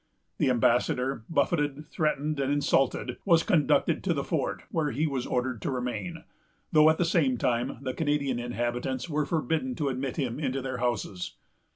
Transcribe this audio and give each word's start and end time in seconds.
The 0.39 0.49
ambassador, 0.49 1.25
buffeted, 1.29 1.85
threatened, 1.91 2.39
and 2.39 2.51
insulted, 2.51 3.17
was 3.23 3.43
conducted 3.43 4.03
to 4.03 4.15
the 4.15 4.23
fort, 4.23 4.63
where 4.71 4.89
he 4.89 5.05
was 5.05 5.27
ordered 5.27 5.61
to 5.61 5.69
remain; 5.69 6.23
though, 6.71 6.89
at 6.89 6.97
the 6.97 7.05
same 7.05 7.37
time, 7.37 7.77
the 7.83 7.93
Canadian 7.93 8.39
inhabitants 8.39 9.07
were 9.07 9.27
forbidden 9.27 9.75
to 9.75 9.89
admit 9.89 10.15
him 10.15 10.39
into 10.39 10.59
their 10.59 10.77
houses. 10.77 11.35